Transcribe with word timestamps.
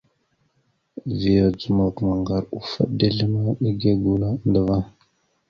Vya 1.19 1.45
dzomok 1.57 1.95
maŋgar 2.07 2.43
offoɗ 2.57 2.89
dezl 2.99 3.19
ma 3.33 3.41
igégula 3.67 4.29
andəva. 4.41 4.77